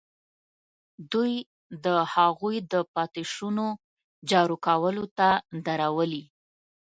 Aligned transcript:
دوی 1.11 1.33
د 1.85 1.87
هغوی 2.13 2.55
د 2.71 2.75
پاتې 2.93 3.23
شونو 3.33 3.65
جارو 4.29 4.55
کولو 4.67 5.05
ته 5.17 5.29
درولي. 5.65 6.23